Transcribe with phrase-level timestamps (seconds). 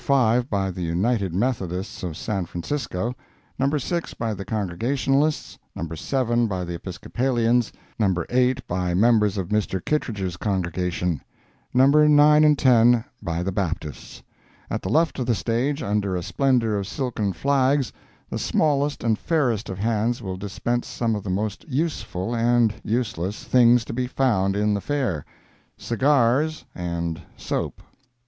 [0.03, 3.13] 5, by the United Methodists of San Francisco;
[3.59, 3.77] No.
[3.77, 5.87] 6, by the Congregationalists; No.
[5.93, 8.11] 7, by the Episcopalians; No.
[8.31, 9.79] 8, by members of Mr.
[9.85, 11.21] Kittredge's congregation;
[11.71, 11.85] No.
[11.85, 14.23] 9 and 10, by the Baptists.
[14.71, 17.93] At the left of the stage, under a splendor of silken flags,
[18.27, 23.43] the smallest and fairest of hands will dispense some of the most useful and useless
[23.43, 27.83] things to be found in the Fair—cigars and soap.